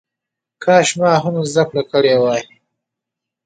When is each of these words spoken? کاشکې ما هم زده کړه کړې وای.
کاشکې 0.63 0.97
ما 0.99 1.11
هم 1.23 1.35
زده 1.51 1.63
کړه 1.69 1.83
کړې 1.91 2.13
وای. 2.21 2.41